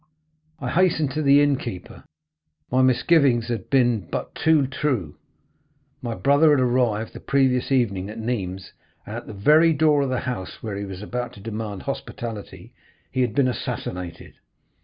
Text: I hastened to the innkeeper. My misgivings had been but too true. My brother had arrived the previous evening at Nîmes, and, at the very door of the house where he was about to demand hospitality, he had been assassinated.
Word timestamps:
I 0.59 0.71
hastened 0.71 1.11
to 1.11 1.21
the 1.21 1.43
innkeeper. 1.43 2.03
My 2.71 2.81
misgivings 2.81 3.49
had 3.49 3.69
been 3.69 4.07
but 4.09 4.33
too 4.33 4.65
true. 4.65 5.17
My 6.01 6.15
brother 6.15 6.49
had 6.49 6.59
arrived 6.59 7.13
the 7.13 7.19
previous 7.19 7.71
evening 7.71 8.09
at 8.09 8.17
Nîmes, 8.17 8.71
and, 9.05 9.15
at 9.15 9.27
the 9.27 9.33
very 9.33 9.73
door 9.73 10.01
of 10.01 10.09
the 10.09 10.21
house 10.21 10.63
where 10.63 10.75
he 10.75 10.85
was 10.85 11.03
about 11.03 11.33
to 11.33 11.39
demand 11.39 11.83
hospitality, 11.83 12.73
he 13.11 13.21
had 13.21 13.35
been 13.35 13.47
assassinated. 13.47 14.33